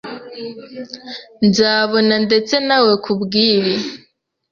Nzabona 1.47 2.15
ndetse 2.25 2.55
nawe 2.67 2.93
kubwibi. 3.03 3.75